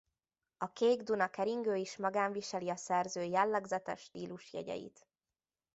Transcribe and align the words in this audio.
A 0.57 0.67
Kék 0.71 1.01
Duna 1.01 1.27
keringő 1.29 1.75
is 1.75 1.97
magán 1.97 2.31
viseli 2.31 2.69
a 2.69 2.75
szerző 2.75 3.23
jellegzetes 3.23 4.01
stílusjegyeit. 4.01 5.05